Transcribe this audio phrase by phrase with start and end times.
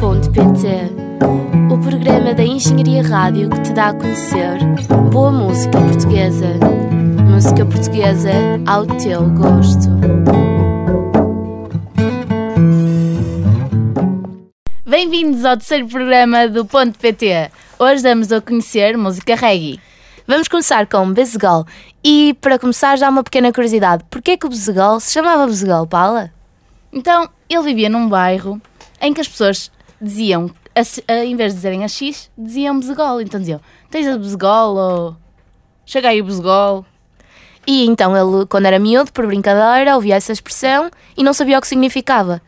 [0.00, 0.66] Ponto PT,
[1.70, 4.58] o programa da Engenharia Rádio que te dá a conhecer
[5.12, 6.46] boa música portuguesa.
[7.30, 8.30] Música portuguesa
[8.66, 9.90] ao teu gosto.
[14.86, 17.50] Bem-vindos ao terceiro programa do Ponto PT.
[17.78, 19.78] Hoje damos a conhecer música reggae.
[20.26, 21.66] Vamos começar com Bezegal.
[22.02, 26.32] E para começar, já uma pequena curiosidade: porquê que o Bezegal se chamava Bezegal, Paula?
[26.94, 28.62] Então, ele vivia num bairro
[29.00, 33.20] em que as pessoas diziam, a- em vez de dizerem a X, diziam Bezegal.
[33.20, 33.60] Então diziam,
[33.90, 35.16] tens a Bezegal ou
[35.84, 36.86] chega aí o Bezegal.
[37.66, 41.60] E então ele, quando era miúdo, por brincadeira, ouvia essa expressão e não sabia o
[41.60, 42.40] que significava.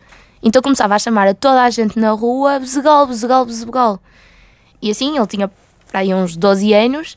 [0.43, 4.01] Então começava a chamar a toda a gente na rua Bezegal, Bezegal, Bezegal.
[4.81, 5.51] E assim ele tinha
[5.91, 7.17] para aí uns 12 anos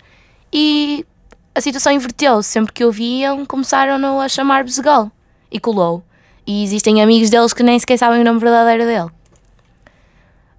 [0.52, 1.06] e
[1.54, 2.42] a situação inverteu.
[2.42, 5.12] Sempre que ouviam, começaram a chamar Bezegal.
[5.52, 6.04] E colou.
[6.50, 9.12] E existem amigos deles que nem sequer sabem o nome verdadeiro dele.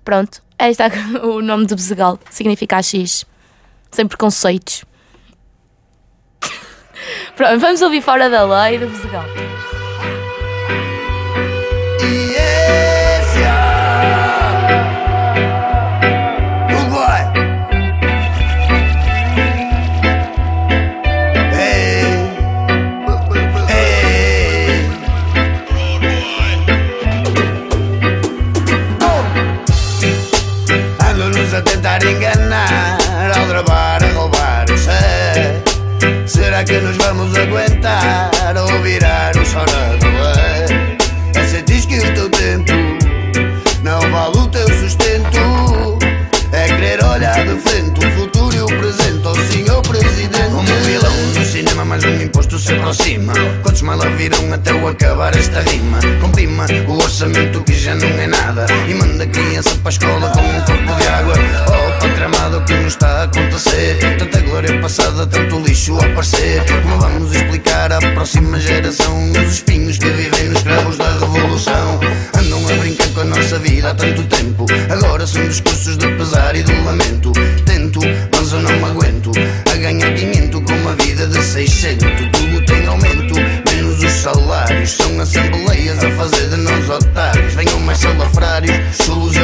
[0.04, 0.88] Pronto, aí está
[1.26, 2.16] o nome do Bezegal.
[2.30, 3.26] Significa X.
[3.90, 4.84] Sem preconceitos.
[7.34, 9.24] Pronto, vamos ouvir fora da lei do Bezegal.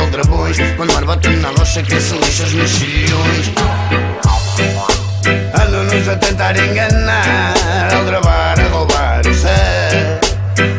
[0.07, 0.57] E aldrabões.
[0.77, 3.53] Quando o ar bate na rocha, que se lixa os mexilhões.
[5.61, 7.55] Andam-nos a tentar enganar,
[7.95, 10.21] ao travar, a roubar o sé.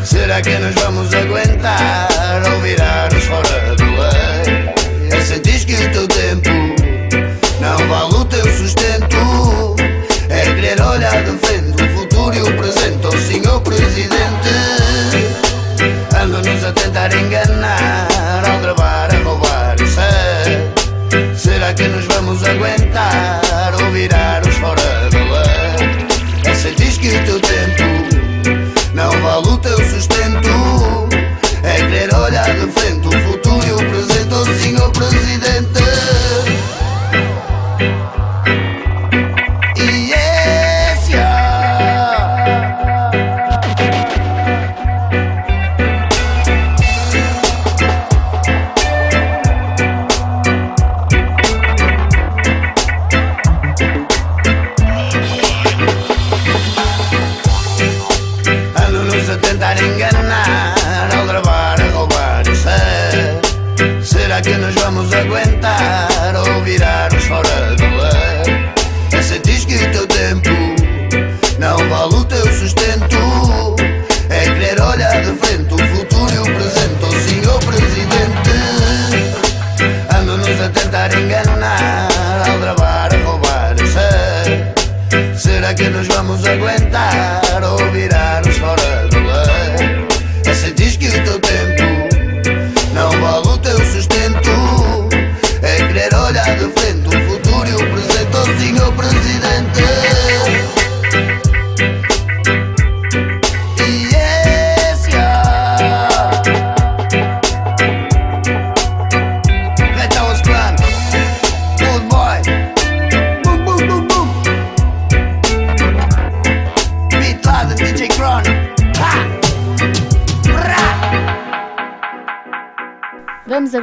[0.04, 2.07] Será que nos vamos aguentar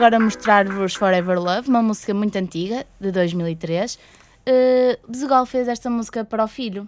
[0.05, 3.95] agora mostrar-vos Forever Love, uma música muito antiga, de 2003.
[3.95, 6.87] Uh, Bezegal fez esta música para o filho.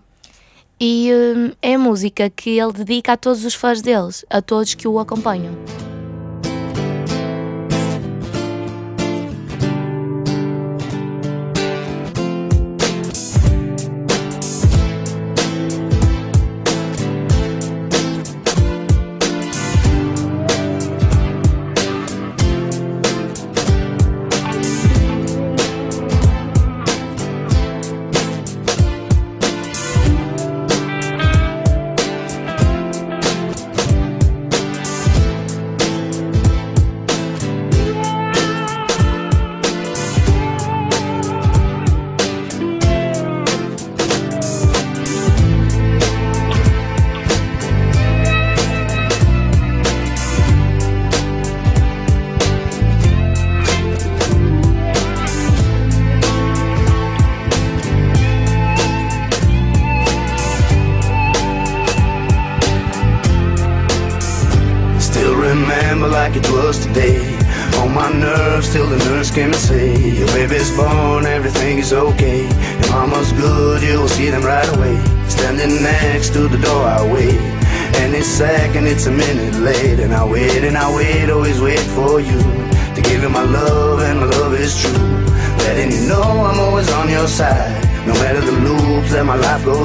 [0.78, 4.74] E hum, é a música que ele dedica a todos os fãs deles, a todos
[4.74, 5.54] que o acompanham.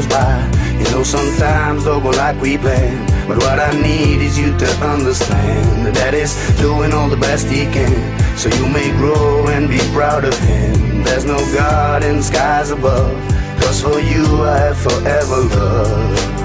[0.01, 0.51] Goes by.
[0.77, 3.07] You know sometimes don't go like we planned.
[3.27, 7.63] But what I need is you to understand that Daddy's doing all the best he
[7.71, 8.37] can.
[8.37, 11.03] So you may grow and be proud of him.
[11.03, 13.15] There's no God in skies above.
[13.61, 16.40] Cause for you I have forever love.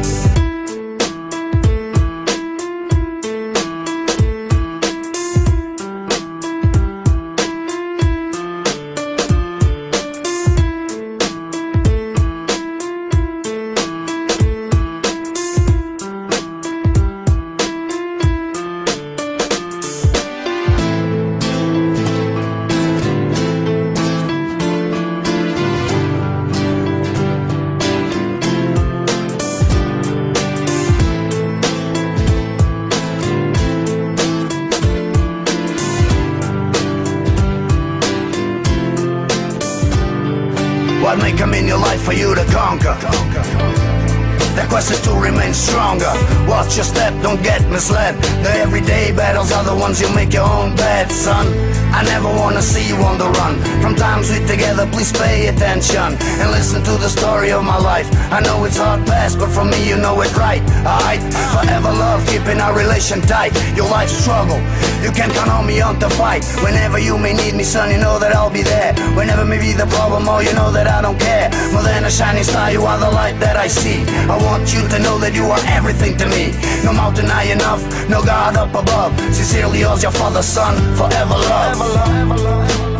[60.86, 61.20] Alright,
[61.54, 63.52] forever love, keeping our relation tight.
[63.76, 64.58] Your life struggle,
[65.02, 66.44] you can count on me on to fight.
[66.62, 68.94] Whenever you may need me, son, you know that I'll be there.
[69.16, 71.50] Whenever may be the problem, oh, you know that I don't care.
[71.72, 74.04] More than a shining star, you are the light that I see.
[74.30, 76.52] I want you to know that you are everything to me.
[76.84, 79.18] No mountain high enough, no God up above.
[79.34, 81.76] Sincerely yours, your father, son, forever love.
[81.76, 82.95] Still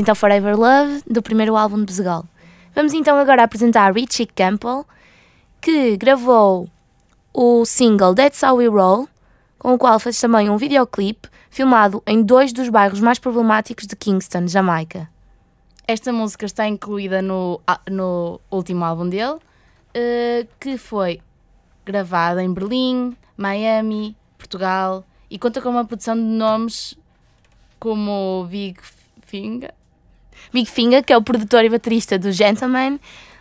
[0.00, 2.24] então Forever Love, do primeiro álbum de Bezegal.
[2.74, 4.86] Vamos então agora apresentar Richie Campbell,
[5.60, 6.68] que gravou
[7.32, 9.08] o single That's How We Roll,
[9.58, 13.94] com o qual fez também um videoclipe filmado em dois dos bairros mais problemáticos de
[13.94, 15.08] Kingston, Jamaica.
[15.86, 19.38] Esta música está incluída no, no último álbum dele,
[19.92, 21.20] eh, que foi
[21.84, 26.96] gravado em Berlim, Miami, Portugal e conta com uma produção de nomes
[27.78, 28.78] como Big
[29.22, 29.74] Finger,
[30.52, 32.98] Big Finger, que é o produtor e baterista do Gentleman,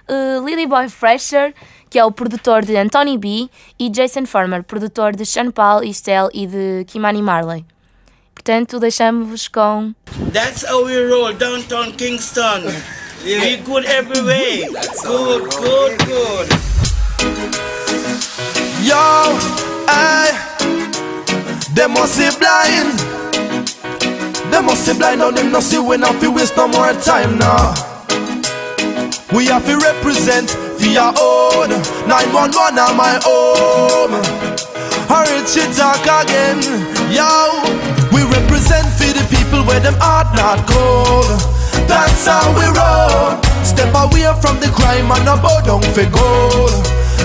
[0.07, 1.53] uh, Lily Boy Fresher,
[1.89, 3.49] que é o produtor de Anthony B,
[3.79, 7.65] e Jason Farmer, produtor de Sean Paul, Estelle e de Kimani Marley.
[8.33, 9.93] Portanto, deixamos-vos com.
[10.31, 12.63] That's how we roll downtown Kingston.
[13.23, 14.65] We good every way.
[15.03, 16.47] Good, good, good.
[18.81, 19.37] Yo,
[19.89, 20.31] hey,
[21.75, 23.18] them must be blind.
[24.51, 27.38] Them must be blind, now them not see we not fi waste no more time
[27.38, 27.74] now.
[29.32, 31.70] We have to represent for your own.
[32.10, 34.18] 911 on my home.
[35.06, 36.58] Hurry to talk again,
[37.13, 37.29] yo.
[38.10, 41.29] We represent for the people where them heart not cold.
[41.88, 43.38] That's how we roll.
[43.63, 46.74] Step away from the crime and no down for gold.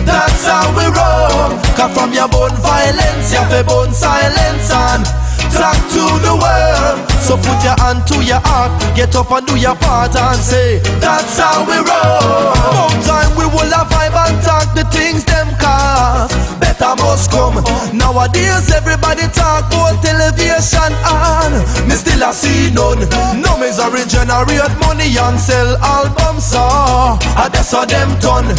[0.05, 1.57] That's how we roll.
[1.73, 5.05] Cause from your bone violence, you have bone silence and
[5.53, 7.14] talk to the world.
[7.25, 10.79] So put your hand to your heart, get up and do your part and say,
[11.01, 12.53] That's how we roll.
[12.53, 16.29] About time we will have vibe and talk the things them cause.
[16.61, 17.65] Better must come.
[17.97, 23.01] Nowadays everybody talk about television and me still a see none.
[23.41, 26.45] No misery generate money and sell albums.
[26.45, 28.53] So I that's how them done.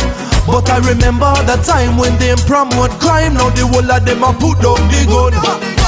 [0.50, 3.34] But I remember the time when them promote crime.
[3.38, 5.34] Now the whole of them a put down the gun.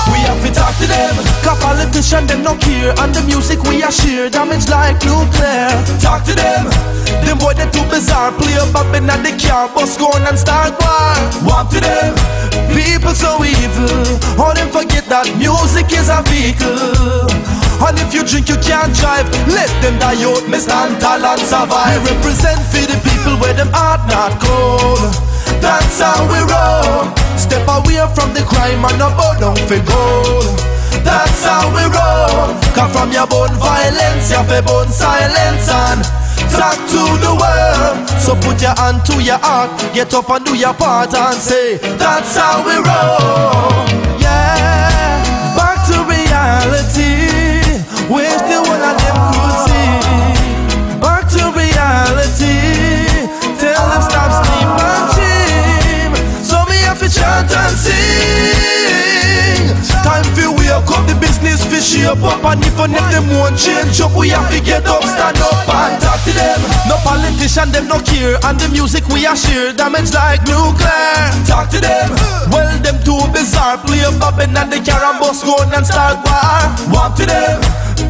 [0.07, 1.15] We have to talk to them.
[1.43, 2.91] Cause politician them no care.
[2.99, 5.71] And the music we are share damage like nuclear.
[6.03, 6.67] Talk to them.
[7.23, 8.35] Them boy they too bizarre.
[8.35, 9.71] Play a bobbing at the car.
[9.71, 11.15] Bus go on and start war.
[11.47, 12.13] Walk to them.
[12.75, 14.03] People so evil.
[14.35, 17.31] All them forget that music is a vehicle.
[17.79, 19.29] And if you drink, you can't drive.
[19.47, 22.01] Let them die out, me stand tall and survive.
[22.03, 25.13] We represent for the people where them heart not cold.
[25.61, 27.13] That's how we roll.
[27.37, 30.76] Step away from the crime and down for gold.
[31.03, 32.53] That's how we roll.
[32.75, 36.01] Cause from your bone violence, you have bone silence and
[36.53, 38.07] talk to the world.
[38.19, 41.77] So put your hand to your heart, get up and do your part and say,
[41.97, 43.87] That's how we roll.
[44.19, 45.23] Yeah,
[45.55, 47.15] back to reality.
[48.09, 50.99] Wish the one of them could see.
[51.01, 52.59] Back to reality.
[53.59, 56.11] Tell them stop sleep and dream.
[56.43, 59.75] So me have to chant and sing.
[60.03, 60.56] Time for
[61.77, 64.85] fi shape up and if and if them won't change up, we have to get
[64.85, 66.59] up, stand up and talk to them.
[66.89, 71.29] No politician them no care and the music we a share damage like nuclear.
[71.45, 72.09] Talk to them.
[72.49, 76.57] Well them too bizarre, play a bobbing and the carrom bus go and start war.
[76.89, 77.61] Walk to them.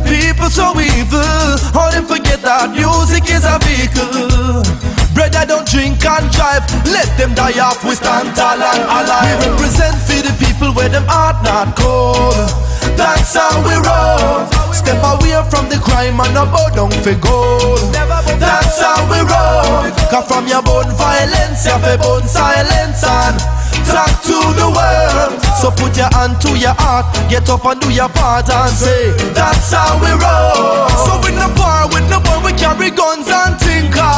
[0.07, 4.63] People so evil, how them forget that music is a vehicle.
[5.11, 9.39] Brother don't drink and drive, let them die off, we stand tall and alive.
[9.43, 12.66] We represent for the people where them heart not cold.
[12.97, 14.49] That's how we roll.
[14.73, 17.93] Step away from the crime and bow down for gold.
[18.41, 19.87] That's how we roll.
[20.09, 23.37] Cause from your bone violence, you have bone silence and
[23.85, 25.37] talk to the world.
[25.61, 29.11] So put your hand to your heart, get up and do your part and say,
[29.33, 30.89] That's how we roll.
[31.05, 34.17] So in the bar with no boy, we carry guns and tinker.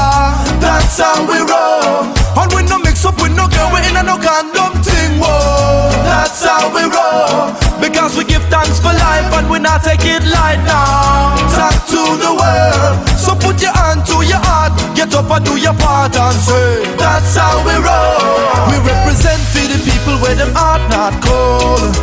[0.59, 2.07] That's how we roll.
[2.39, 4.78] And we no mix up with no girl, we in a no condom
[6.05, 7.53] That's how we roll.
[7.79, 11.35] Because we give thanks for life and we not take it light now.
[11.55, 12.95] Talk to the world.
[13.17, 16.83] So put your hand to your heart, get up and do your part and say,
[16.97, 18.69] That's how we roll.
[18.71, 21.93] We represent for the people where them heart not cold.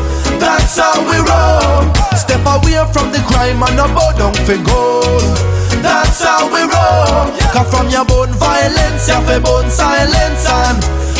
[0.41, 1.89] That's how we roll.
[2.17, 5.37] Step away from the crime and no bow down for gold.
[5.83, 7.31] That's how we roll.
[7.53, 10.79] Cause from your bone violence, you have bone silence and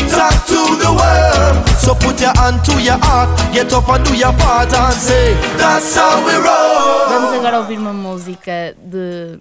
[0.09, 1.67] talk to the world.
[1.79, 5.33] So put your hand to your heart, get up and do your part and say,
[5.57, 7.09] That's how we roll.
[7.09, 9.39] Vamos agora ouvir uma música de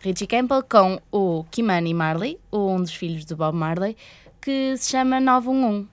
[0.00, 3.96] Richie Campbell com o Kimani Marley, um dos filhos do Bob Marley,
[4.40, 5.88] que se chama 911.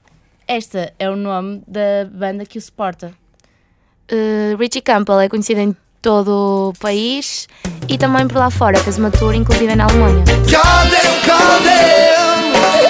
[0.48, 3.14] Esta é o nome da banda que o suporta.
[4.12, 7.48] Uh, Richie Campbell é conhecido em todo o país
[7.88, 8.78] e também por lá fora.
[8.78, 10.24] Fez uma tour, inclusive na Alemanha.
[10.52, 12.23] Call them,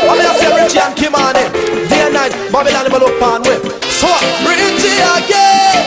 [0.04, 0.12] them.
[0.12, 1.24] I'm here say Richie and Kim eh?
[1.24, 1.50] on it.
[1.90, 3.62] Day and night, Babylon will up and whip.
[3.88, 4.12] So,
[4.44, 5.80] Richie again.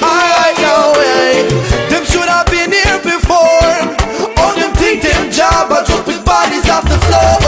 [0.00, 1.44] Alright now, hey.
[1.90, 3.76] Them should have been here before.
[4.40, 7.45] All them think them job, but just with bodies off the floor.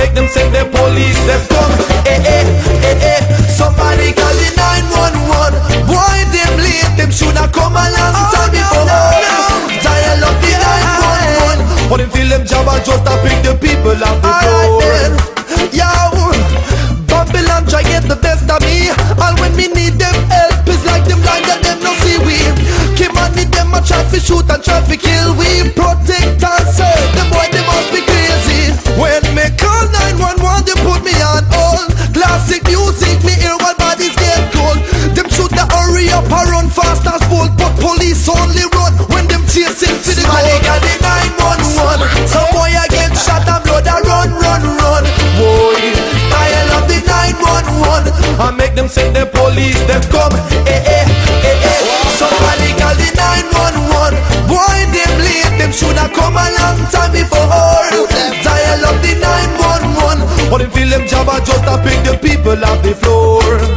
[0.00, 1.72] make them send the police them come.
[2.08, 2.44] Eh eh
[2.88, 3.20] eh eh.
[3.52, 5.60] Somebody call the 911.
[5.92, 6.92] Why them late?
[6.96, 8.88] Them shoulda come a long oh, time before.
[9.84, 11.92] Dial up the 911.
[11.92, 14.32] But them feel them job just to pick the people up the
[17.10, 18.88] Babylon try get the best of me.
[19.20, 22.40] All when me need them help like them blind them no see we.
[22.96, 23.12] Keep
[23.52, 23.80] them a
[24.16, 25.68] shoot and traffic kill we.
[25.76, 27.59] Protect and serve the boy.
[38.20, 40.60] Police only run when them chasing for the goal.
[40.64, 42.28] got the 911.
[42.28, 45.04] Some boy I get shot and blood a run, run, run.
[45.40, 45.80] Boy,
[46.28, 49.80] dial up the 911 and make them send the police.
[49.88, 50.36] Them come,
[50.68, 51.04] eh eh
[51.48, 51.80] eh eh.
[52.12, 54.20] Somebody call the 911.
[54.48, 55.54] Boy, them late.
[55.56, 57.88] Them shoulda come a long time before.
[58.44, 60.50] Dial up the 911.
[60.50, 63.69] But them feel them job are just to pick the people off the floor.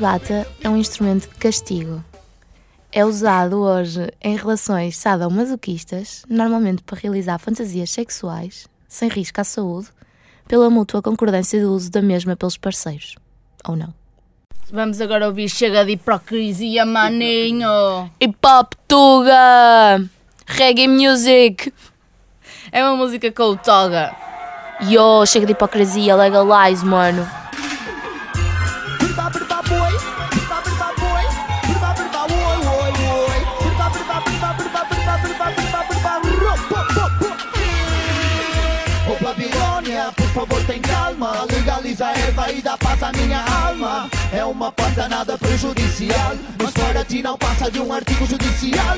[0.00, 2.02] Job a- Chibata é um instrumento de castigo.
[2.92, 9.88] É usado hoje em relações sadomasoquistas, normalmente para realizar fantasias sexuais, sem risco à saúde,
[10.48, 13.14] pela mútua concordância do uso da mesma pelos parceiros.
[13.68, 13.94] Ou não.
[14.72, 18.10] Vamos agora ouvir Chega de Hipocrisia, maninho.
[18.20, 20.02] Hip Hop Tuga!
[20.46, 21.72] Reggae Music!
[22.72, 24.14] É uma música com o Toga.
[24.82, 27.28] Yo, chega de hipocrisia, legalize, mano.
[39.06, 44.08] Ô Babilônia, por favor tem calma Legaliza a erva e dá paz à minha alma
[44.32, 48.96] É uma planta nada prejudicial Mas para ti não passa de um artigo judicial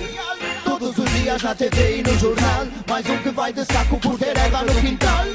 [0.65, 4.19] Todos os dias na TV e no jornal Mais um que vai de saco por
[4.19, 5.27] ter erva no quintal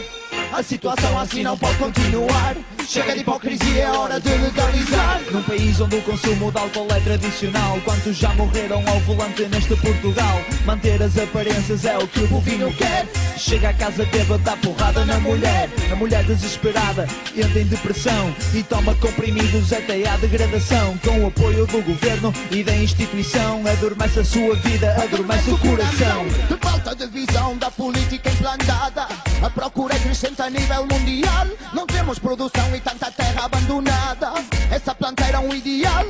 [0.54, 2.56] a situação assim não pode continuar
[2.88, 5.21] Chega de hipocrisia, é hora de legalizar.
[5.30, 9.76] Num país onde o consumo de álcool é tradicional Quantos já morreram ao volante neste
[9.76, 10.41] Portugal?
[10.65, 13.06] Manter as aparências é o que o povinho quer.
[13.38, 15.69] Chega a casa bêbado, dá porrada na mulher.
[15.91, 20.97] A mulher desesperada entra em depressão E toma comprimidos até à degradação.
[21.00, 26.26] Com o apoio do governo e da instituição Adormece a sua vida, adormece o coração.
[26.47, 29.08] De falta de visão da política implantada
[29.43, 31.47] A procura é crescente a nível mundial.
[31.73, 34.33] Não temos produção e tanta terra abandonada.
[34.71, 36.05] Essa planta era um ideal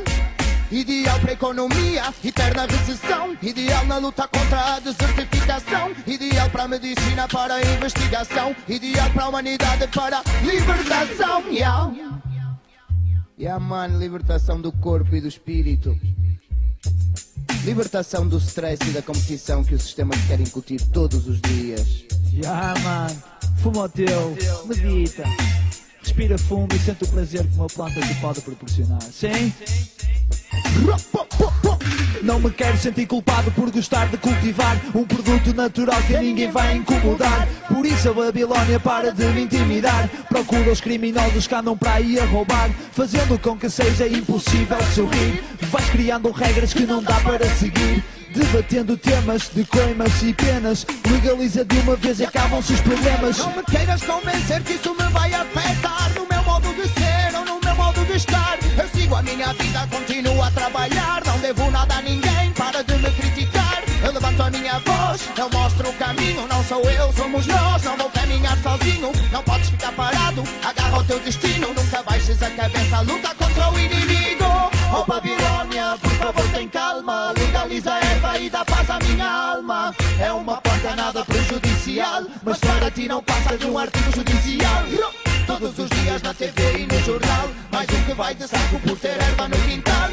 [0.70, 3.38] Ideal para economia, eterna recessão.
[3.42, 5.94] Ideal na luta contra a desertificação.
[6.06, 8.54] Ideal para a medicina, para a investigação.
[8.68, 11.90] Ideal para a humanidade, para a libertação yeah.
[13.40, 15.98] Yeah, man, libertação do corpo e do espírito.
[17.64, 22.04] Libertação do stress e da competição que o sistema te quer incutir todos os dias.
[22.34, 23.24] Já, mano,
[23.62, 25.24] fuma o teu, medita
[26.08, 29.54] Respira fundo e sente o prazer que uma planta te pode proporcionar Sim?
[32.24, 36.78] Não me quero sentir culpado por gostar de cultivar um produto natural que ninguém vai
[36.78, 37.46] incomodar.
[37.68, 40.08] Por isso a Babilónia para de me intimidar.
[40.30, 45.44] Procura os criminosos que andam para aí a roubar, fazendo com que seja impossível sorrir.
[45.70, 48.02] Vais criando regras que não dá para seguir.
[48.38, 53.56] Debatendo temas de coimas e penas Legaliza de uma vez e acabam-se os problemas Não
[53.56, 57.60] me queiras convencer que isso me vai afetar no meu modo de ser ou no
[57.60, 58.58] meu modo de estar.
[58.78, 62.94] Eu sigo a minha vida, continuo a trabalhar, não devo nada a ninguém, para de
[62.96, 63.84] me criticar.
[64.04, 67.98] Eu levanto a minha voz, eu mostro o caminho, não sou eu, somos nós, não
[67.98, 69.12] vou caminhar sozinho.
[69.32, 73.80] Não podes ficar parado, agarra o teu destino, nunca baixes a cabeça, luta contra o
[73.80, 74.46] inimigo.
[74.94, 77.34] Oh Babilônia, por favor tem calma
[77.68, 82.60] Legaliza a erva e dá paz à minha alma É uma planta nada prejudicial Mas
[82.60, 84.84] para ti não passa de um artigo judicial
[85.46, 88.98] Todos os dias na TV e no jornal Mais um que vai de saco por
[88.98, 90.10] ter erva no quintal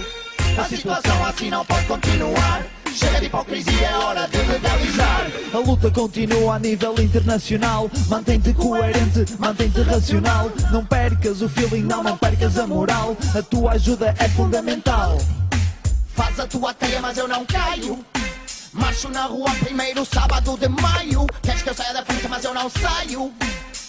[0.59, 5.27] A situação assim não pode continuar Chega de hipocrisia, é hora de legalizar.
[5.53, 7.91] A luta continua a nível internacional.
[8.09, 10.49] Mantém-te coerente, mantém-te racional.
[10.71, 13.17] Não percas o feeling, não, não percas a moral.
[13.37, 15.19] A tua ajuda é fundamental.
[16.15, 18.05] Faz a tua teia, mas eu não caio.
[18.73, 21.27] Marcho na rua primeiro sábado de maio.
[21.43, 23.33] Queres que eu saia da frente, mas eu não saio.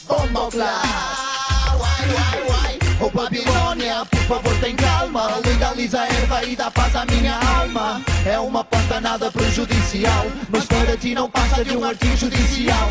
[0.08, 2.80] Bomba claro, uai, uai, uai.
[3.02, 8.02] Oh Babilônia, por favor tem calma Legaliza a erva e dá paz à minha alma
[8.26, 12.90] É uma planta nada prejudicial Mas para ti não passa de um artigo judicial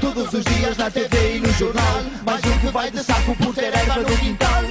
[0.00, 3.52] Todos os dias na TV e no jornal Mais um que vai de saco por
[3.52, 4.62] ter erva no quintal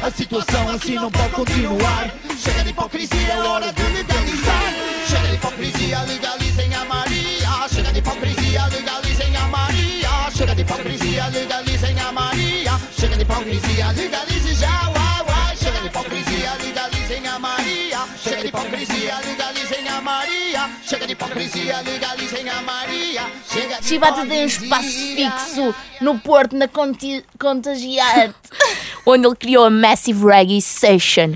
[0.00, 4.74] A situação assim não pode continuar Chega de hipocrisia, é hora de legalizar.
[5.08, 7.68] Chega de hipocrisia, legalizem a Maria.
[7.68, 10.30] Chega de hipocrisia, legalizem a Maria.
[10.32, 12.80] Chega de hipocrisia, legalizem a Maria.
[12.96, 15.56] Chega de hipocrisia, legalize já, uai, uai.
[15.56, 17.98] Chega de hipocrisia, legalizem a Maria.
[18.22, 20.47] Chega de hipocrisia, legalizem a Maria.
[20.88, 23.30] Chega de hipocrisia, legalizem a Maria.
[23.46, 28.34] Chega de Chivata tem um espaço fixo no Porto, na Conti Contagiarte.
[29.04, 31.34] Onde ele criou a Massive Reggae Session.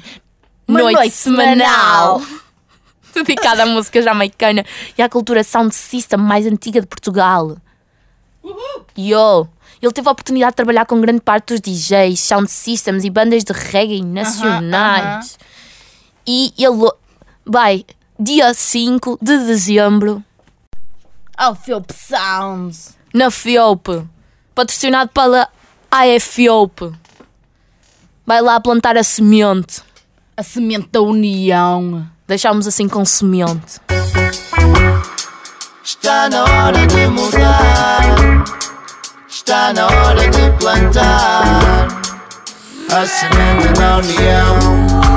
[0.66, 2.20] Uma noite, noite semanal.
[2.20, 2.42] semanal.
[3.12, 4.64] Dedicada à música jamaicana
[4.96, 7.58] e à cultura sound system mais antiga de Portugal.
[8.96, 9.48] Yo!
[9.82, 13.44] Ele teve a oportunidade de trabalhar com grande parte dos DJs, sound systems e bandas
[13.44, 15.38] de reggae nacionais.
[16.26, 16.90] E ele
[17.44, 17.84] vai,
[18.22, 20.22] dia 5 de dezembro,
[21.40, 22.96] Oh, Philip Sounds.
[23.12, 24.06] na FIOP,
[24.54, 25.48] patrocinado pela
[25.90, 26.92] AFIOP.
[28.24, 29.82] Vai lá plantar a semente.
[30.36, 32.06] A semente da união.
[32.28, 33.80] Deixámos assim com semente.
[35.84, 38.44] Está na hora de mudar.
[39.28, 41.88] Está na hora de plantar
[42.92, 45.11] a semente da união.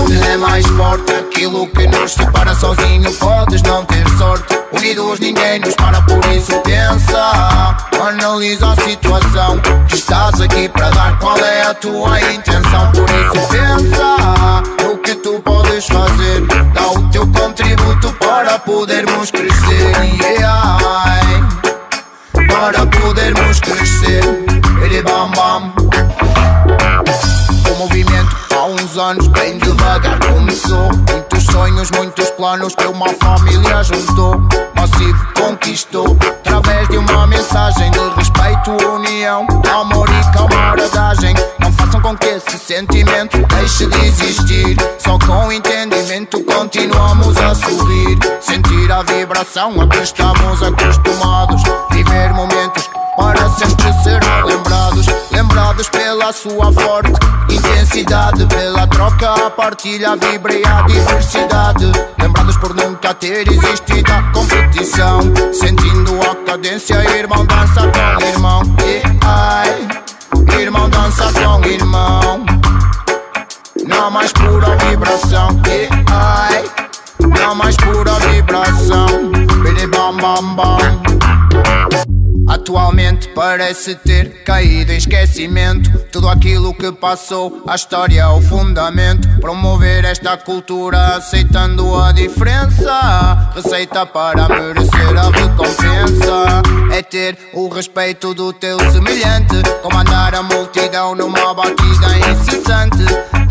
[0.00, 1.12] O une é mais forte.
[1.12, 4.58] Aquilo que nos separa sozinho podes não ter sorte.
[4.72, 7.76] Unidos ninguém nos para, por isso pensa.
[8.00, 9.58] Analisa a situação.
[9.88, 12.90] Que estás aqui para dar qual é a tua intenção.
[12.92, 16.46] Por isso pensa no que tu podes fazer.
[16.72, 19.92] Dá o teu contributo para podermos crescer.
[20.22, 20.78] Yeah.
[22.48, 24.22] Para podermos crescer.
[24.82, 25.79] Ele bam bam.
[28.90, 30.88] Uns anos bem devagar começou.
[31.10, 34.40] Muitos sonhos, muitos planos que uma família juntou.
[34.74, 42.16] Massivo conquistou Através de uma mensagem de respeito, união Amor e camaradagem Não façam com
[42.16, 44.76] que esse sentimento deixe de existir.
[44.98, 48.18] Só com entendimento continuamos a sorrir.
[48.40, 51.62] Sentir a vibração a que estamos acostumados.
[51.92, 55.06] Viver momentos para sempre serão lembrados.
[55.30, 57.12] Lembrados pela sua forte
[57.90, 61.90] intensidade Pela troca, a partilha, a vibra e a diversidade.
[62.20, 64.12] Lembrados por nunca ter existido.
[64.12, 65.20] A competição
[65.52, 68.62] Sentindo a cadência, irmão dança com irmão.
[68.84, 69.88] E ai,
[70.60, 72.44] irmão dança com irmão.
[73.86, 75.48] Não mais pura vibração.
[75.66, 76.64] E ai,
[77.38, 79.30] não mais pura vibração.
[79.62, 81.39] Bidi bam bam bam
[82.50, 85.88] Atualmente parece ter caído em esquecimento.
[86.10, 89.28] Tudo aquilo que passou, a história, o fundamento.
[89.40, 93.52] Promover esta cultura aceitando a diferença.
[93.54, 96.62] Receita para merecer a recompensa.
[96.92, 99.62] É ter o respeito do teu semelhante.
[99.80, 103.04] Comandar a multidão numa batida incessante.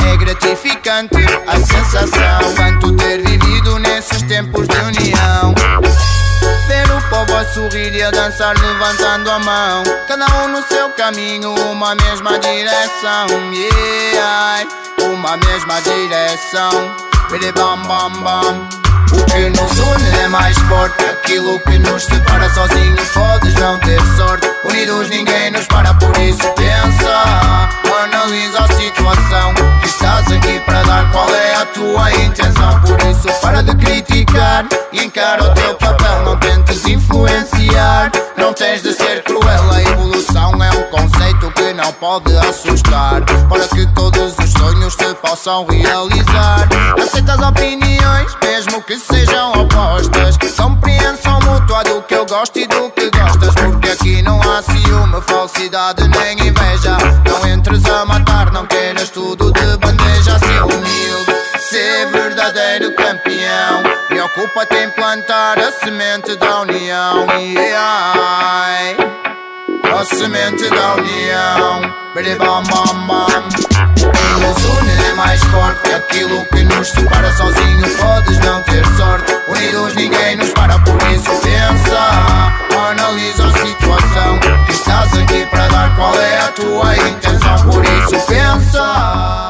[0.05, 1.15] É gratificante
[1.47, 5.55] a sensação Tanto ter vivido nesses tempos de união
[6.67, 9.83] Ver o povo a sorrir e a dançar levantando a mão.
[10.07, 13.27] Cada um no seu caminho, uma mesma direção.
[13.53, 14.67] Yeah,
[15.01, 16.95] Uma mesma direção.
[17.31, 18.67] Bidi bam bam bam.
[19.11, 21.03] O que nos une é mais forte.
[21.05, 24.47] Aquilo que nos separa sozinho podes não ter sorte.
[24.63, 27.69] Unidos ninguém nos para, por isso pensa
[28.03, 29.53] Analisa a situação.
[29.81, 34.65] Que estás aqui para dar qual é a tua intenção Por isso para de criticar
[34.91, 40.51] E encara o teu papel Não tentes influenciar Não tens de ser cruel A evolução
[40.63, 46.67] é um conceito que não pode assustar Para que todos os sonhos se possam realizar
[47.01, 53.09] Aceitas opiniões, mesmo que sejam opostas Compreensão mútua do que eu gosto e do que
[53.09, 53.55] gostas.
[53.55, 56.95] Porque aqui não há ciúme, falsidade nem inveja.
[57.25, 60.37] Não entres a matar, não queiras tudo de bandeja.
[60.37, 61.38] Ser humilde,
[61.69, 63.83] ser verdadeiro campeão.
[64.07, 67.27] Preocupa-te em plantar a semente da união.
[67.45, 68.95] Yeah.
[69.95, 71.93] A semente da união.
[72.15, 73.43] Bidi bam bam.
[74.39, 77.87] Nos une é mais forte que aquilo que nos separa sozinho.
[77.97, 79.31] Podes não ter sorte.
[79.47, 81.99] Unidos ninguém nos para, por isso pensa.
[82.89, 84.39] Analisa a situação.
[84.69, 87.69] Estás aqui para dar qual é a tua intenção.
[87.69, 89.48] Por isso pensa.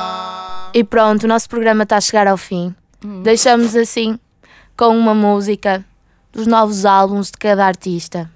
[0.74, 2.76] E pronto, o nosso programa está a chegar ao fim.
[3.24, 4.20] Deixamos assim
[4.78, 5.84] com uma música
[6.32, 8.30] dos novos álbuns de cada artista.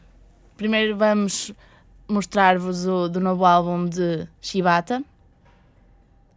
[0.57, 1.51] Primeiro vamos
[2.07, 5.03] mostrar-vos o do novo álbum de Shibata.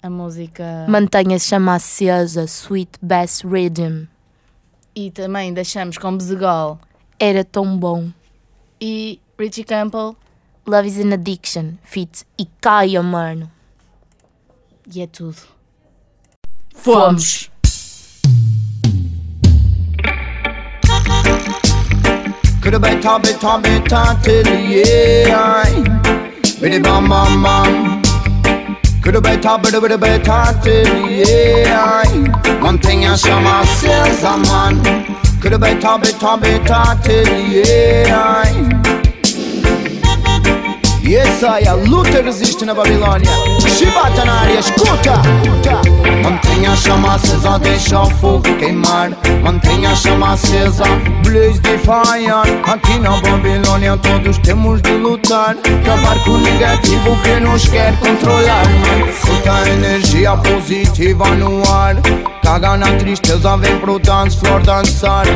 [0.02, 0.86] A música.
[0.88, 4.06] Mantenha-se chama acesa Sweet Bass Rhythm.
[4.94, 6.78] E também deixamos com Bezegol
[7.18, 8.10] Era tão bom.
[8.80, 10.16] e Richie Campbell.
[10.66, 13.50] Love is an Addiction, fit e caia, mano.
[14.92, 15.36] E é tudo.
[16.82, 17.48] Fomos!
[22.62, 25.64] Coulda beta beta beta till yeah.
[26.60, 28.02] Bidi bam bam bam.
[29.02, 32.04] Coulda beta bida bida beta till yeah.
[32.60, 34.74] Mantenha chama acesa, man.
[35.40, 36.80] Coulda beta beta beta
[41.06, 41.26] yeah.
[41.26, 43.30] Yes, I, a luta resiste na Babilônia.
[43.60, 45.20] Chibata na área, escuta.
[46.22, 49.10] Mantenha a chama acesa, deixa o fogo queimar.
[49.42, 50.84] Mantenha a chama acesa,
[51.24, 52.30] blaze the fire.
[52.64, 55.56] Aqui na Babilônia todos temos de lutar.
[55.82, 58.64] Acabar com o negativo que nos quer controlar.
[59.12, 61.96] Sinta a energia positiva no ar.
[62.42, 65.26] Caga na tristeza, vem pro dance floor dançar.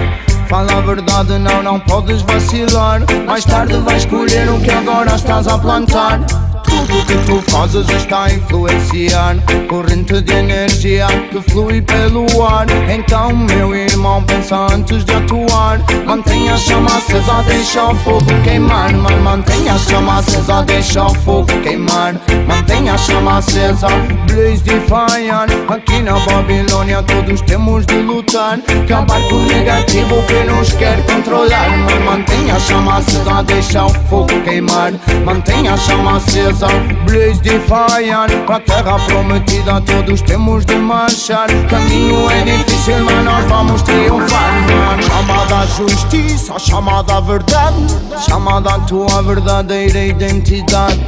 [0.51, 3.03] Fala a verdade, não, não podes vacilar.
[3.25, 6.19] Mais tarde vais colher o que agora estás a plantar.
[6.65, 9.37] Tudo que tu fazes está a influenciar.
[9.69, 12.67] Corrente de energia que flui pelo ar.
[12.89, 15.81] Então meu irmão pensa antes de atuar.
[16.05, 18.93] Mantenha a chama acesa, deixa o fogo queimar.
[18.93, 22.15] Man, Mantenha a chama acesa, deixa o fogo queimar.
[22.49, 23.89] Mantenha a chama acesa,
[24.27, 25.31] blaze the fire.
[25.69, 28.59] Aqui na Babilônia todos temos de lutar.
[28.85, 31.71] Acabar com o negativo que nos quer controlar.
[31.79, 34.93] Man, Mantenha a chama acesa, deixa o fogo queimar
[35.25, 36.67] Mantenha a chama acesa,
[37.07, 38.45] blaze the fire.
[38.47, 45.03] Pra terra prometida todos temos de marchar Caminho é difícil mas nós vamos triunfar man.
[45.03, 51.01] Chamada justiça, chamada verdade Chamada a tua verdadeira identidade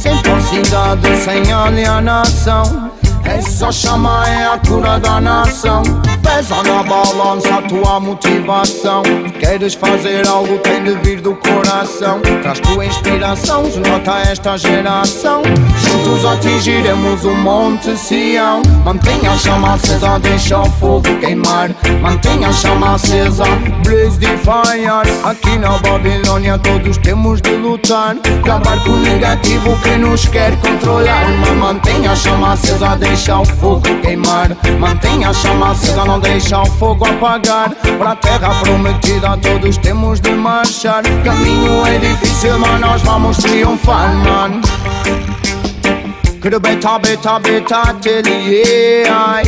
[0.00, 2.90] Sem falsidade, sem alienação
[3.26, 5.82] essa chama é a cura da nação.
[6.22, 9.02] Pesa na balança a tua motivação.
[9.38, 12.20] Queres fazer algo, tem de vir do coração.
[12.42, 15.42] Traz tua inspiração, nota esta geração.
[15.78, 18.62] Juntos atingiremos o Monte Sião.
[18.84, 21.70] Mantenha a chama acesa, deixa o fogo queimar.
[22.00, 23.44] Mantenha a chama acesa,
[23.84, 24.86] blaze the fire.
[25.24, 28.16] Aqui na Babilônia todos temos de lutar.
[28.40, 31.24] Acabar com o negativo que nos quer controlar.
[31.40, 34.56] Mas mantenha a chama acesa, deixa o fogo queimar.
[34.78, 37.70] Mantenha a chama acesa, não deixa o fogo apagar.
[37.98, 41.02] Para a terra prometida todos temos de marchar.
[41.24, 44.60] Caminho é difícil, mas nós vamos triunfar, man.
[46.40, 49.42] Coulda beta, beta, beta, till yeah.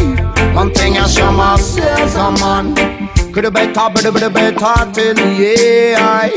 [0.54, 2.74] Mantenha a chama acesa, man.
[3.32, 6.30] Coulda beta, beta, beta, till yeah.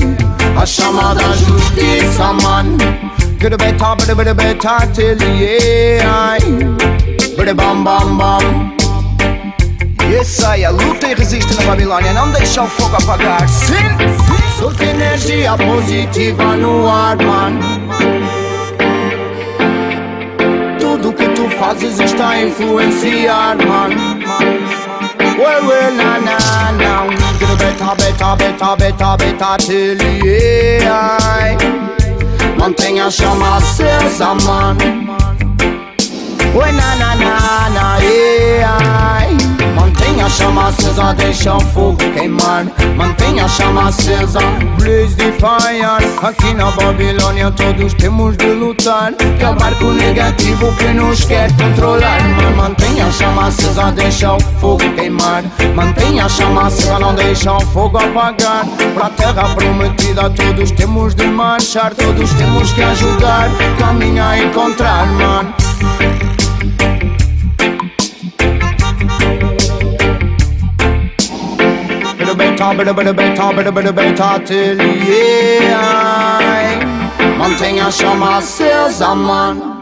[0.56, 2.78] A chama da justiça, man.
[3.40, 7.11] Coulda beta, beta, beta, till yeah.
[7.38, 8.72] Bada bam bam bam.
[10.10, 13.48] Yes, ai, a luta e resiste na Babilônia, não deixa o fogo apagar.
[13.48, 13.74] Sim,
[14.60, 17.60] solta energia positiva no ar, man.
[20.80, 23.92] Tudo que tu fazes está a influenciar, man.
[25.38, 27.06] Well, well, na, na, na.
[27.40, 29.98] Gonna beta, beta, beta, beta, beta, till.
[32.60, 35.21] Mantenha a chama acesa, man.
[36.54, 39.02] Oi, na, na, na, na, yeah.
[39.76, 42.66] Mantenha a chama acesa, deixa o fogo queimar.
[42.96, 44.40] Mantenha a chama acesa,
[44.78, 46.06] blaze the fire.
[46.22, 49.14] Aqui na Babilônia todos temos de lutar.
[49.36, 52.20] Acabar com o negativo que nos quer controlar.
[52.36, 55.44] Mas mantenha a chama acesa, deixa o fogo queimar.
[55.76, 58.66] Mantenha a chama acesa, não deixa o fogo apagar.
[58.94, 61.96] Pra terra prometida todos temos de marchar.
[61.96, 63.50] Todos temos que ajudar.
[63.80, 65.54] Caminho a encontrar, mano.
[72.62, 74.78] Bada bada beta, bada bada beta, bada bada beta till
[75.58, 76.38] yeah.
[77.40, 79.56] Mantenha chama acesa, man.
[79.60, 79.81] Temos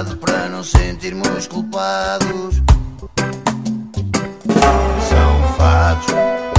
[0.00, 2.62] caridade para não sentirmos culpados.
[5.08, 6.49] São fatos.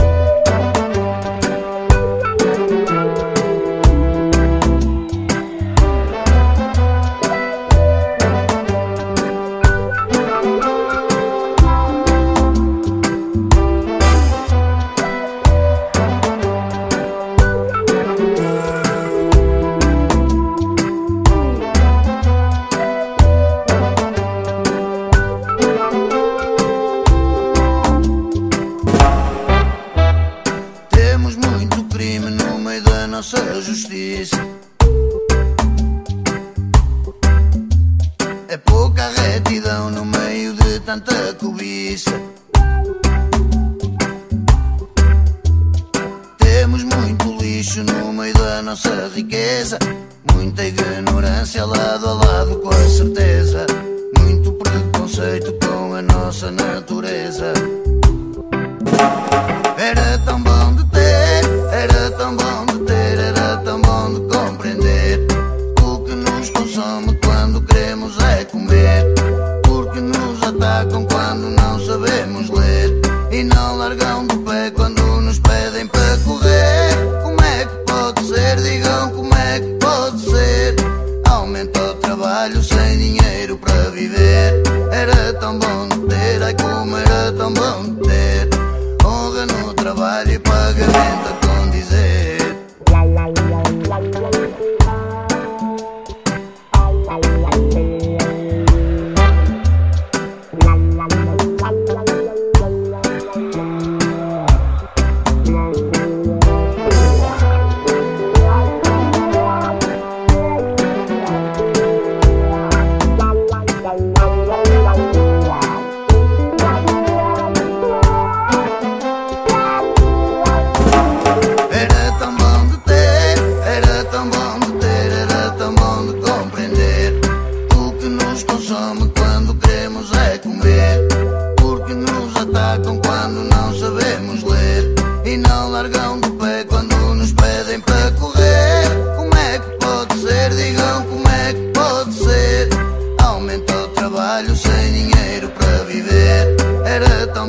[70.51, 73.01] Atacam quando não sabemos ler.
[73.31, 77.21] E não largam do pé quando nos pedem para correr.
[77.23, 78.55] Como é que pode ser?
[78.57, 80.75] Digam como é que pode ser.
[81.29, 84.63] Aumenta o trabalho sem dinheiro para viver.
[84.91, 88.00] Era tão bom ter, ai como era tão bom ter.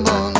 [0.08, 0.31] amor.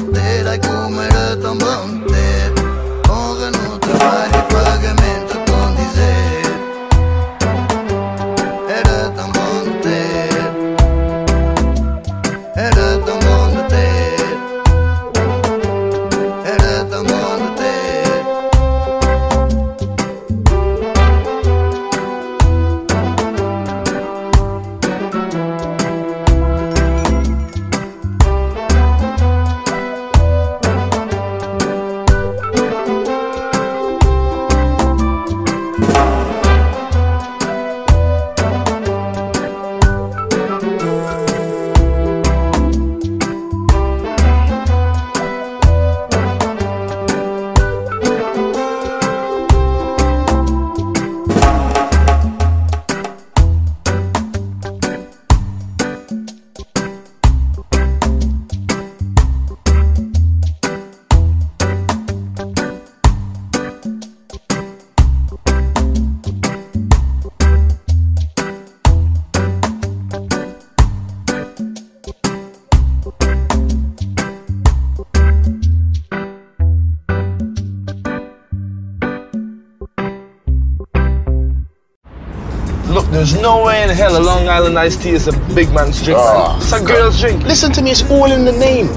[83.13, 86.19] There's no way in hell a Long Island iced tea is a big man's drink.
[86.19, 87.43] Oh, it's a girl's drink.
[87.45, 88.89] Listen to me, it's all in the name.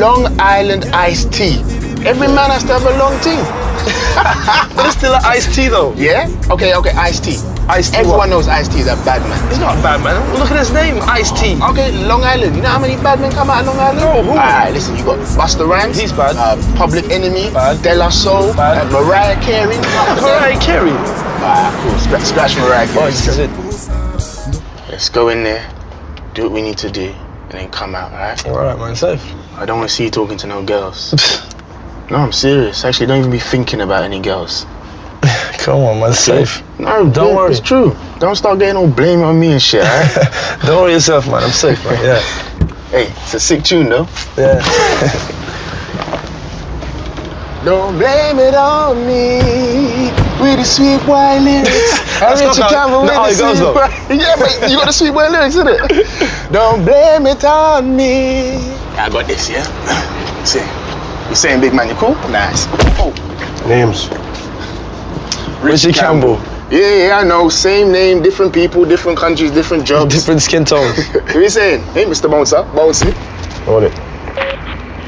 [0.00, 1.60] Long Island iced tea.
[2.08, 3.36] Every man has to have a long tea.
[4.74, 5.92] But it's still an iced tea though.
[5.94, 6.32] Yeah?
[6.50, 7.36] Okay, okay, iced tea.
[7.68, 8.30] Iced tea Everyone what?
[8.30, 9.36] knows iced tea is a bad man.
[9.50, 10.16] He's not a bad man.
[10.38, 11.60] Look at his name, iced tea.
[11.70, 12.56] Okay, Long Island.
[12.56, 14.00] You know how many bad men come out of Long Island?
[14.00, 14.30] No, who?
[14.30, 15.98] Alright, listen, you got Buster Rhymes.
[15.98, 16.36] He's bad.
[16.36, 17.50] Uh, Public Enemy.
[17.52, 17.82] Bad.
[17.82, 18.54] De La Soul.
[18.54, 18.86] Bad.
[18.88, 19.76] Uh, Mariah Carey.
[20.24, 21.27] Mariah Carey.
[21.38, 21.98] Alright, cool.
[22.00, 23.10] Scratch, scratch Mariah Carey.
[23.10, 23.50] Boys, that's it.
[24.90, 25.72] Let's go in there,
[26.34, 28.44] do what we need to do, and then come out, alright?
[28.44, 29.24] Alright, man, safe.
[29.54, 31.12] I don't want to see you talking to no girls.
[32.10, 32.84] no, I'm serious.
[32.84, 34.66] Actually, don't even be thinking about any girls.
[35.58, 36.60] Come on, man, safe.
[36.80, 37.52] No, Don't yeah, worry.
[37.52, 37.96] It's true.
[38.18, 40.60] Don't start getting all blame on me and shit, alright?
[40.66, 41.44] Don't worry yourself, man.
[41.44, 42.04] I'm safe, man.
[42.04, 42.20] Yeah.
[42.90, 44.08] hey, it's a sick tune though.
[44.36, 44.60] Yeah.
[47.64, 49.97] Don't blame it on me
[50.40, 51.70] with the sweet boy lyrics.
[52.22, 53.74] I That's reach not your camera with the it goes, sweet though.
[53.74, 55.80] boy- Yeah, but you got the sweet boy lyrics, isn't it?
[56.52, 58.56] Don't blame it on me.
[58.96, 59.64] I got this, yeah?
[60.44, 60.64] See,
[61.28, 62.14] you saying big man, you cool?
[62.30, 62.66] Nice.
[62.98, 63.12] Oh,
[63.66, 64.08] Names.
[65.62, 66.40] Richie Campbell.
[66.70, 67.48] Yeah, yeah, I know.
[67.48, 70.14] Same name, different people, different countries, different jobs.
[70.14, 70.96] Different skin tones.
[71.08, 71.82] What are you saying?
[71.94, 72.30] Hey, Mr.
[72.30, 73.12] Bouncer, Bouncy.
[73.64, 73.92] Hold it.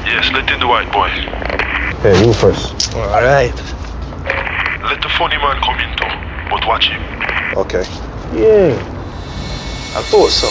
[0.05, 1.07] Yes, let in the white boy.
[2.01, 2.93] Hey, you first.
[2.95, 3.55] Alright.
[3.55, 3.80] Let
[5.01, 6.05] the funny man come in too,
[6.49, 7.01] but watch him.
[7.57, 7.83] Okay.
[8.33, 8.77] Yeah,
[9.97, 10.47] I thought so.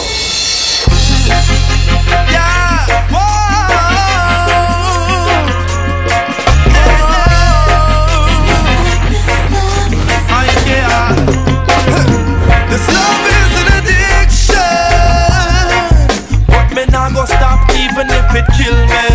[12.69, 14.55] This love is an addiction,
[16.47, 19.10] but me not go stop even if it kill me.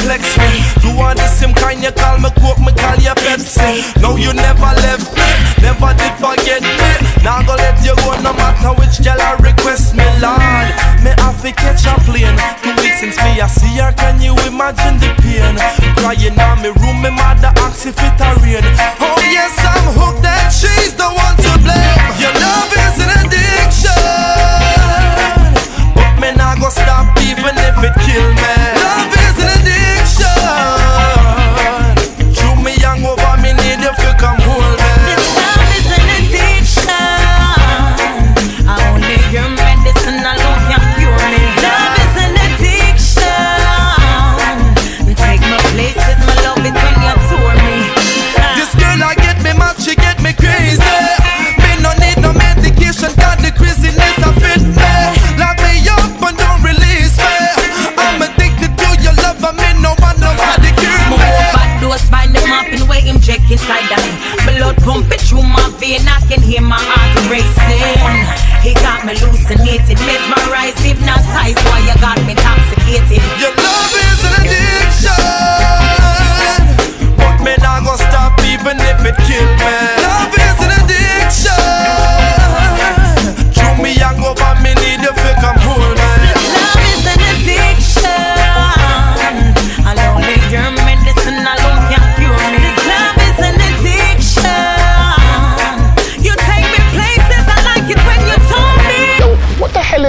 [0.00, 0.64] Perplex me.
[0.82, 3.84] You are the same kind you call me Coke, me call you Pepsi.
[4.00, 5.28] No, you never left me,
[5.60, 6.90] never did forget me.
[7.22, 10.68] Now go let you go no matter which girl I request me, Lord.
[11.04, 12.36] Me have to catch a plane.
[12.62, 15.56] Two weeks since me I see her, can you imagine the pain?
[16.00, 18.64] Crying on me room, me mother asks if it a rain.
[19.00, 20.69] Oh yes, I'm hooked and she's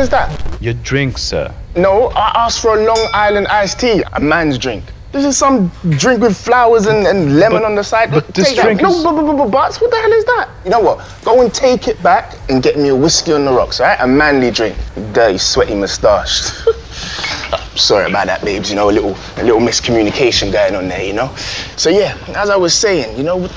[0.02, 0.62] is that?
[0.62, 1.54] Your drink, sir.
[1.76, 4.84] No, I asked for a Long Island iced tea, a man's drink.
[5.12, 8.12] This is some drink with flowers and, and lemon on the side.
[8.12, 8.64] but this Take that.
[8.64, 10.50] drink no, is- but, but, but, but, what the hell is that?
[10.64, 11.16] You know what?
[11.26, 14.00] Go and take it back and get me a whiskey on the rocks, all right?
[14.00, 14.78] A manly drink.
[15.12, 16.52] Dirty, sweaty moustache.
[17.76, 18.70] Sorry about that, babes.
[18.70, 21.04] You know, a little, a little miscommunication going on there.
[21.04, 21.36] You know.
[21.76, 23.48] So yeah, as I was saying, you know,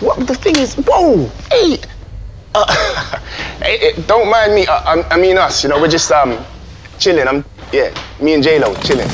[0.00, 1.78] what the thing is, whoa, hey,
[2.54, 3.20] uh,
[4.06, 4.66] don't mind me.
[4.66, 5.62] Uh, I, I mean us.
[5.62, 6.44] You know, we're just um
[6.98, 7.26] chilling.
[7.28, 9.08] I'm yeah, me and J Lo chilling.